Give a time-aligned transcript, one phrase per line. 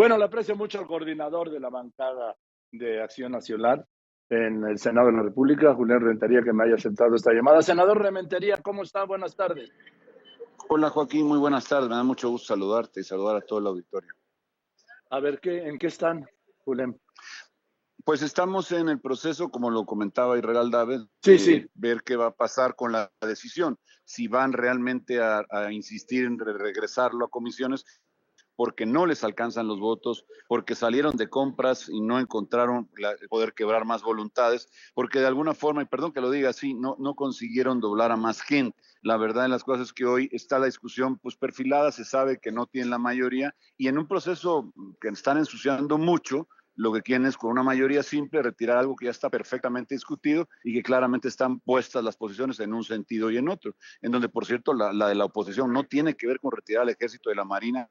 [0.00, 2.34] Bueno, le aprecio mucho al coordinador de la bancada
[2.72, 3.84] de Acción Nacional
[4.30, 7.60] en el Senado de la República, Julián Rentería, que me haya aceptado esta llamada.
[7.60, 9.04] Senador Rementería, ¿cómo está?
[9.04, 9.70] Buenas tardes.
[10.70, 11.90] Hola Joaquín, muy buenas tardes.
[11.90, 14.08] Me da mucho gusto saludarte y saludar a todo el auditorio.
[15.10, 16.26] A ver, ¿qué, ¿en qué están,
[16.64, 16.98] Julián?
[18.02, 21.66] Pues estamos en el proceso, como lo comentaba Israel David, sí, sí.
[21.74, 26.38] ver qué va a pasar con la decisión, si van realmente a, a insistir en
[26.38, 27.84] regresarlo a comisiones
[28.60, 33.54] porque no les alcanzan los votos, porque salieron de compras y no encontraron el poder
[33.54, 37.14] quebrar más voluntades, porque de alguna forma, y perdón que lo diga así, no, no
[37.14, 38.78] consiguieron doblar a más gente.
[39.00, 42.38] La verdad en las cosas es que hoy está la discusión pues perfilada, se sabe
[42.38, 46.46] que no tienen la mayoría y en un proceso que están ensuciando mucho,
[46.80, 50.48] lo que quieren es con una mayoría simple retirar algo que ya está perfectamente discutido
[50.64, 54.30] y que claramente están puestas las posiciones en un sentido y en otro, en donde
[54.30, 57.36] por cierto la, de la oposición no tiene que ver con retirar al ejército de
[57.36, 57.86] la Marina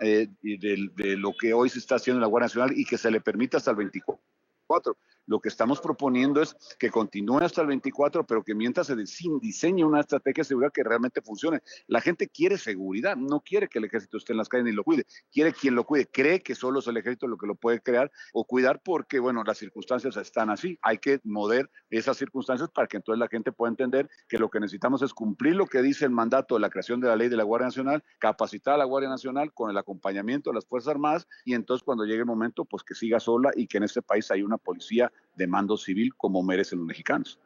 [0.00, 2.96] eh, de, de, lo que hoy se está haciendo en la Guardia Nacional y que
[2.96, 4.96] se le permita hasta el 24.
[5.26, 9.84] Lo que estamos proponiendo es que continúe hasta el 24, pero que mientras se diseñe
[9.84, 11.60] una estrategia de seguridad que realmente funcione.
[11.86, 14.84] La gente quiere seguridad, no quiere que el ejército esté en las calles ni lo
[14.84, 17.80] cuide, quiere quien lo cuide, cree que solo es el ejército lo que lo puede
[17.80, 20.78] crear o cuidar porque, bueno, las circunstancias están así.
[20.82, 24.60] Hay que mover esas circunstancias para que entonces la gente pueda entender que lo que
[24.60, 27.36] necesitamos es cumplir lo que dice el mandato de la creación de la ley de
[27.36, 31.28] la Guardia Nacional, capacitar a la Guardia Nacional con el acompañamiento de las Fuerzas Armadas
[31.44, 34.30] y entonces cuando llegue el momento, pues que siga sola y que en este país
[34.30, 37.38] hay una policía de mando civil como merecen los mexicanos.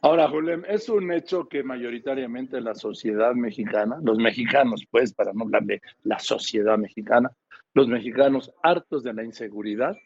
[0.00, 5.44] Ahora, Julián, es un hecho que mayoritariamente la sociedad mexicana, los mexicanos, pues, para no
[5.44, 7.30] hablar de la sociedad mexicana,
[7.74, 9.96] los mexicanos hartos de la inseguridad,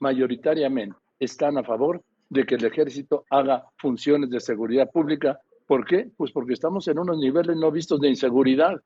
[0.00, 5.40] mayoritariamente están a favor de que el ejército haga funciones de seguridad pública.
[5.66, 6.10] ¿Por qué?
[6.16, 8.80] Pues porque estamos en unos niveles no vistos de inseguridad.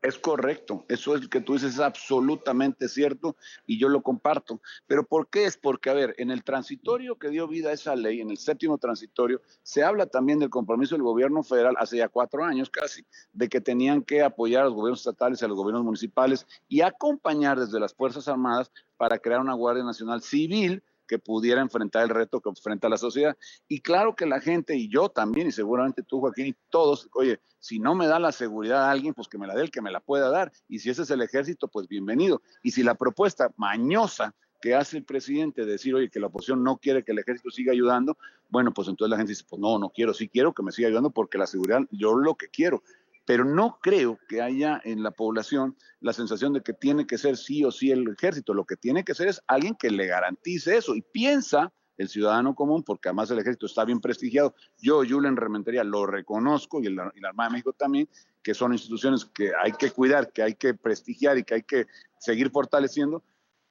[0.00, 4.60] Es correcto, eso es que tú dices es absolutamente cierto y yo lo comparto.
[4.86, 5.56] Pero ¿por qué es?
[5.56, 8.78] Porque, a ver, en el transitorio que dio vida a esa ley, en el séptimo
[8.78, 13.48] transitorio, se habla también del compromiso del gobierno federal hace ya cuatro años casi, de
[13.48, 17.58] que tenían que apoyar a los gobiernos estatales y a los gobiernos municipales y acompañar
[17.58, 22.40] desde las Fuerzas Armadas para crear una Guardia Nacional Civil que pudiera enfrentar el reto
[22.40, 23.36] que enfrenta la sociedad.
[23.66, 27.40] Y claro que la gente, y yo también, y seguramente tú, Joaquín, y todos, oye,
[27.58, 29.82] si no me da la seguridad a alguien, pues que me la dé el que
[29.82, 30.52] me la pueda dar.
[30.68, 32.42] Y si ese es el ejército, pues bienvenido.
[32.62, 36.62] Y si la propuesta mañosa que hace el presidente de decir, oye, que la oposición
[36.62, 38.16] no quiere que el ejército siga ayudando,
[38.48, 40.88] bueno, pues entonces la gente dice, pues no, no quiero, sí quiero que me siga
[40.88, 42.82] ayudando porque la seguridad, yo lo que quiero
[43.28, 47.36] pero no creo que haya en la población la sensación de que tiene que ser
[47.36, 48.54] sí o sí el ejército.
[48.54, 52.54] Lo que tiene que ser es alguien que le garantice eso y piensa el ciudadano
[52.54, 54.54] común, porque además el ejército está bien prestigiado.
[54.78, 58.08] Yo, Julen Rementería, lo reconozco y, el, y la Armada de México también,
[58.42, 61.86] que son instituciones que hay que cuidar, que hay que prestigiar y que hay que
[62.18, 63.22] seguir fortaleciendo,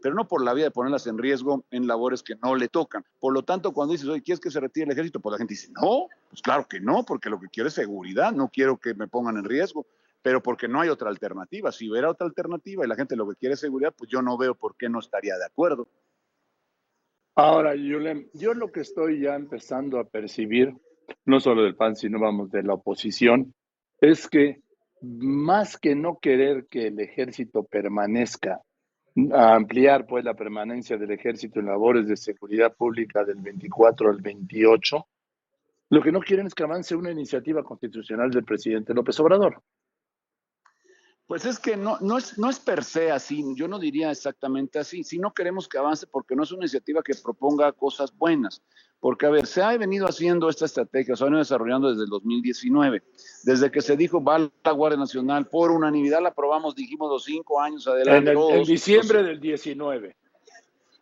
[0.01, 3.03] pero no por la vía de ponerlas en riesgo en labores que no le tocan.
[3.19, 5.19] Por lo tanto, cuando dices, oye, ¿quieres que se retire el ejército?
[5.19, 8.31] Pues la gente dice, no, pues claro que no, porque lo que quiero es seguridad,
[8.31, 9.87] no quiero que me pongan en riesgo,
[10.21, 11.71] pero porque no hay otra alternativa.
[11.71, 14.37] Si hubiera otra alternativa y la gente lo que quiere es seguridad, pues yo no
[14.37, 15.87] veo por qué no estaría de acuerdo.
[17.35, 20.73] Ahora, Yulem, yo lo que estoy ya empezando a percibir,
[21.25, 23.53] no solo del PAN, sino vamos de la oposición,
[24.01, 24.61] es que
[25.01, 28.61] más que no querer que el ejército permanezca
[29.33, 34.21] a ampliar pues la permanencia del ejército en labores de seguridad pública del 24 al
[34.21, 35.07] 28,
[35.89, 39.61] lo que no quieren es que avance una iniciativa constitucional del presidente López Obrador.
[41.27, 44.79] Pues es que no, no, es, no es per se así, yo no diría exactamente
[44.79, 45.03] así.
[45.03, 48.61] Si no queremos que avance porque no es una iniciativa que proponga cosas buenas.
[49.01, 52.09] Porque, a ver, se ha venido haciendo esta estrategia, se ha venido desarrollando desde el
[52.09, 53.03] 2019.
[53.43, 57.59] Desde que se dijo va la Guardia Nacional, por unanimidad la aprobamos, dijimos los cinco
[57.59, 58.31] años adelante.
[58.31, 60.15] En, diciembre del 19.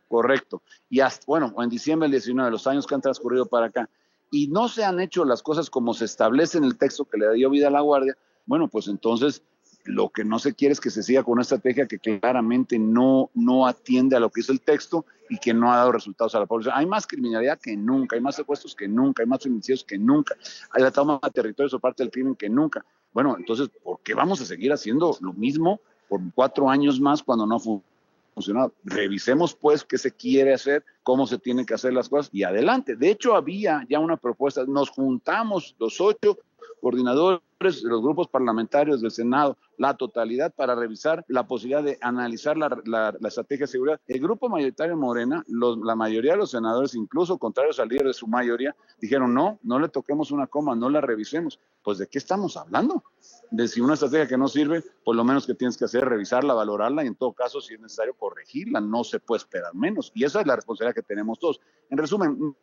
[0.07, 0.63] Correcto.
[0.89, 3.87] Y hasta, bueno, en diciembre del 19, los años que han transcurrido para acá.
[4.31, 7.31] Y no se han hecho las cosas como se establece en el texto que le
[7.35, 8.17] dio vida a la Guardia.
[8.47, 9.43] Bueno, pues entonces
[9.85, 13.29] lo que no se quiere es que se siga con una estrategia que claramente no,
[13.33, 16.39] no atiende a lo que es el texto y que no ha dado resultados a
[16.39, 16.75] la población.
[16.75, 20.35] Hay más criminalidad que nunca, hay más secuestros que nunca, hay más feminicidios que nunca,
[20.71, 22.83] hay la toma de territorios por parte del crimen que nunca.
[23.13, 25.79] Bueno, entonces, ¿por qué vamos a seguir haciendo lo mismo
[26.09, 28.73] por cuatro años más cuando no funcionado?
[28.83, 32.95] Revisemos pues qué se quiere hacer, cómo se tienen que hacer las cosas y adelante.
[32.95, 36.39] De hecho, había ya una propuesta, nos juntamos los ocho
[36.81, 42.57] coordinadores de los grupos parlamentarios del Senado, la totalidad para revisar la posibilidad de analizar
[42.57, 44.01] la, estrategia de seguridad.
[44.07, 48.27] El grupo mayoritario Morena, la mayoría de los senadores, incluso contrarios al líder de su
[48.27, 51.59] mayoría, dijeron no, no le toquemos una coma, no la revisemos.
[51.83, 53.03] pues ¿de qué estamos hablando?
[53.51, 56.09] De si una estrategia que no sirve, pues lo menos que tienes que hacer es
[56.09, 58.81] revisarla, valorarla y en todo caso, si es necesario, corregirla.
[58.81, 60.11] No se puede esperar menos.
[60.15, 61.59] Y esa es la responsabilidad que tenemos todos.
[61.89, 62.55] En resumen,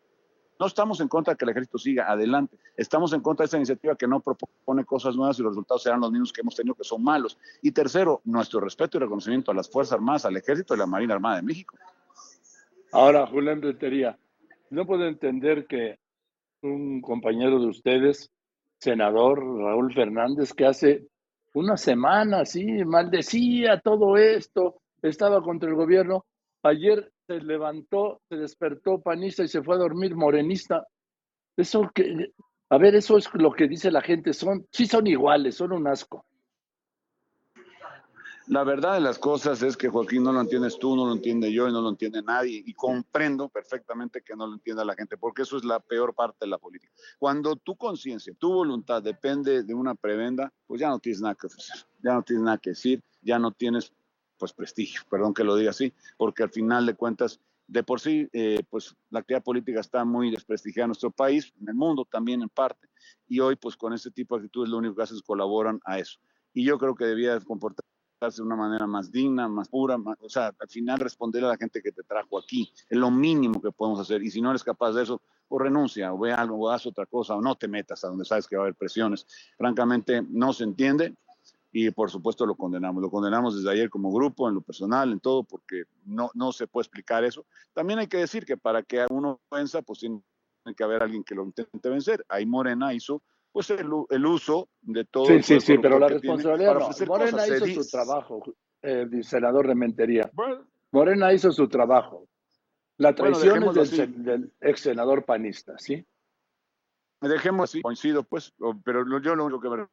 [0.63, 2.57] no estamos en contra de que el ejército siga adelante.
[2.77, 5.99] Estamos en contra de esta iniciativa que no propone cosas nuevas y los resultados serán
[5.99, 7.37] los mismos que hemos tenido, que son malos.
[7.63, 11.15] Y tercero, nuestro respeto y reconocimiento a las Fuerzas Armadas, al Ejército y la Marina
[11.15, 11.77] Armada de México.
[12.93, 14.17] Ahora, Julián Bretería,
[14.71, 15.99] no puedo entender que
[16.63, 18.31] un compañero de ustedes,
[18.79, 21.09] senador Raúl Fernández, que hace
[21.55, 26.25] una semana, sí, maldecía todo esto, estaba contra el gobierno,
[26.63, 30.87] ayer se levantó, se despertó panista y se fue a dormir morenista.
[31.57, 32.33] Eso que,
[32.71, 35.87] a ver, eso es lo que dice la gente, son, sí son iguales, son un
[35.87, 36.25] asco.
[38.49, 41.53] La verdad de las cosas es que Joaquín no lo entiendes tú, no lo entiende
[41.53, 42.63] yo y no lo entiende nadie.
[42.67, 46.39] Y comprendo perfectamente que no lo entienda la gente, porque eso es la peor parte
[46.41, 46.93] de la política.
[47.19, 51.47] Cuando tu conciencia, tu voluntad depende de una prebenda, pues ya no tienes nada que
[51.47, 53.93] ofrecer, ya no tienes nada que decir, ya no tienes
[54.43, 58.29] pues prestigio, perdón que lo diga así, porque al final de cuentas, de por sí,
[58.33, 62.43] eh, pues la actividad política está muy desprestigiada en nuestro país, en el mundo también
[62.43, 62.89] en parte,
[63.29, 66.01] y hoy pues con este tipo de actitudes lo único que hacen es colaboran a
[66.01, 66.19] eso.
[66.53, 67.87] Y yo creo que debía comportarse
[68.39, 71.81] de una manera más digna, más pura, o sea, al final responder a la gente
[71.81, 74.91] que te trajo aquí, es lo mínimo que podemos hacer, y si no eres capaz
[74.91, 78.03] de eso, o renuncia, o ve algo, o haz otra cosa, o no te metas
[78.03, 79.25] a donde sabes que va a haber presiones.
[79.57, 81.15] Francamente, no se entiende,
[81.73, 83.03] y por supuesto lo condenamos.
[83.03, 86.67] Lo condenamos desde ayer como grupo, en lo personal, en todo, porque no, no se
[86.67, 87.47] puede explicar eso.
[87.73, 90.23] También hay que decir que para que uno venza, pues tiene
[90.77, 92.25] que haber alguien que lo intente vencer.
[92.29, 93.23] Ahí Morena hizo
[93.53, 95.27] pues el, el uso de todo.
[95.27, 97.07] Sí, sí, sí, pero la responsabilidad no.
[97.07, 98.43] Morena hizo su trabajo,
[98.83, 100.31] el senador Rementería.
[100.91, 102.27] Morena hizo su trabajo.
[102.99, 106.05] La traición es del, del, ex senador panista, ¿sí?
[107.21, 108.53] Dejemos así, coincido, pues,
[108.85, 109.87] pero yo lo único que me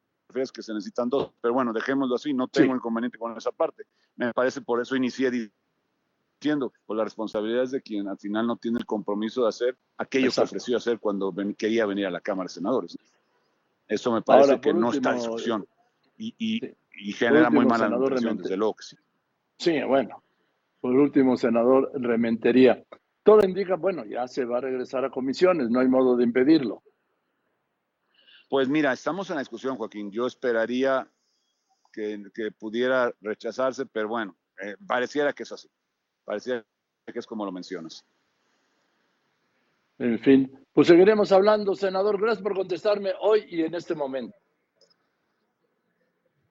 [0.52, 1.32] que se necesitan dos.
[1.40, 3.84] Pero bueno, dejémoslo así, no tengo inconveniente con esa parte.
[4.16, 5.30] Me parece por eso inicié
[6.40, 9.78] diciendo, pues la responsabilidad es de quien al final no tiene el compromiso de hacer
[9.98, 12.96] aquello que ofreció hacer cuando quería venir a la Cámara de Senadores.
[13.86, 15.66] Eso me parece que no está en discusión
[16.16, 18.96] y, y, genera muy mala impresión, desde luego que sí.
[19.56, 20.22] Sí, bueno.
[20.80, 22.82] Por último, senador Rementería.
[23.22, 26.82] Todo indica, bueno, ya se va a regresar a comisiones, no hay modo de impedirlo.
[28.50, 30.10] Pues mira, estamos en la discusión, Joaquín.
[30.10, 31.08] Yo esperaría
[31.92, 32.20] que,
[32.58, 35.68] pudiera rechazarse, pero bueno, eh, pareciera que es así.
[36.24, 36.66] Pareciera
[37.06, 38.04] que es como lo mencionas.
[39.98, 42.20] En fin, pues seguiremos hablando, senador.
[42.20, 44.36] Gracias por contestarme hoy y en este momento.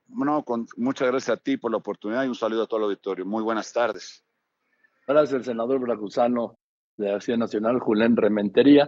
[0.07, 2.86] Bueno, con, muchas gracias a ti por la oportunidad y un saludo a todo el
[2.86, 3.25] auditorio.
[3.25, 4.24] Muy buenas tardes.
[5.06, 6.57] Gracias, el senador veracruzano
[6.95, 8.88] de Acción Nacional, Julián Rementería.